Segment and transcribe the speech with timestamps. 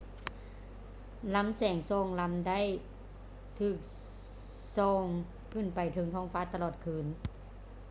[1.35, 2.59] ລໍາແສງສອງລໍາໄດ້
[3.59, 3.79] ຖືກ
[4.77, 5.03] ສ່ອງ
[5.51, 7.05] ຂຶ້ນໄປເທິງທ້ອງຟ້າຕະຫຼອດຄືນ